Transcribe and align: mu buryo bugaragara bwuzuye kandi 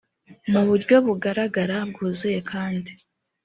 mu 0.51 0.61
buryo 0.69 0.95
bugaragara 1.05 1.77
bwuzuye 1.89 2.39
kandi 2.51 2.91